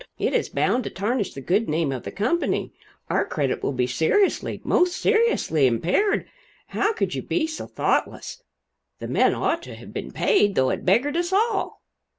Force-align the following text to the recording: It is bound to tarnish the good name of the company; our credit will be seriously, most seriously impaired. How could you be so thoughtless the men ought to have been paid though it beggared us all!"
It 0.17 0.33
is 0.33 0.49
bound 0.49 0.83
to 0.85 0.89
tarnish 0.89 1.35
the 1.35 1.41
good 1.41 1.69
name 1.69 1.91
of 1.91 2.01
the 2.01 2.11
company; 2.11 2.73
our 3.07 3.23
credit 3.23 3.61
will 3.61 3.71
be 3.71 3.85
seriously, 3.85 4.59
most 4.63 4.95
seriously 4.97 5.67
impaired. 5.67 6.27
How 6.69 6.91
could 6.93 7.13
you 7.13 7.21
be 7.21 7.45
so 7.45 7.67
thoughtless 7.67 8.41
the 8.97 9.07
men 9.07 9.35
ought 9.35 9.61
to 9.61 9.75
have 9.75 9.93
been 9.93 10.09
paid 10.11 10.55
though 10.55 10.71
it 10.71 10.85
beggared 10.85 11.17
us 11.17 11.31
all!" 11.31 11.83